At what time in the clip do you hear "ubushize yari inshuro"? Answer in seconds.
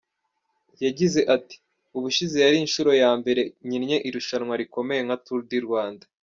1.97-2.91